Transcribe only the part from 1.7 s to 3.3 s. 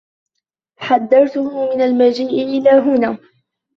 من المجيء إلى هنا.